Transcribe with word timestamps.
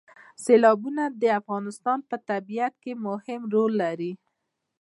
سیلابونه 0.43 1.03
د 1.21 1.23
افغانستان 1.39 1.99
په 2.09 2.15
طبیعت 2.29 2.73
کې 2.83 2.93
مهم 3.07 3.41
رول 3.53 3.71
لري. 3.83 4.13